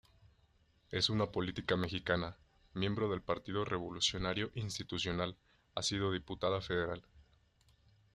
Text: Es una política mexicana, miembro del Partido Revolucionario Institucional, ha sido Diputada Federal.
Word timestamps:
Es 0.89 1.11
una 1.11 1.27
política 1.31 1.77
mexicana, 1.77 2.35
miembro 2.73 3.07
del 3.07 3.21
Partido 3.21 3.65
Revolucionario 3.65 4.49
Institucional, 4.55 5.37
ha 5.75 5.83
sido 5.83 6.11
Diputada 6.11 6.59
Federal. 6.59 7.03